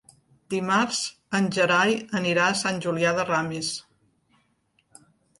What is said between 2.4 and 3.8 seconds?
a Sant Julià de Ramis.